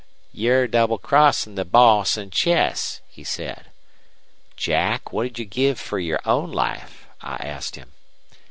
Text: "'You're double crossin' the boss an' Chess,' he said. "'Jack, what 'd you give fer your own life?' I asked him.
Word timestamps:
"'You're 0.31 0.65
double 0.67 0.97
crossin' 0.97 1.53
the 1.53 1.63
boss 1.63 2.17
an' 2.17 2.31
Chess,' 2.31 3.01
he 3.07 3.23
said. 3.23 3.65
"'Jack, 4.57 5.13
what 5.13 5.31
'd 5.31 5.37
you 5.37 5.45
give 5.45 5.79
fer 5.79 5.99
your 5.99 6.21
own 6.25 6.51
life?' 6.51 7.05
I 7.21 7.35
asked 7.35 7.75
him. 7.75 7.91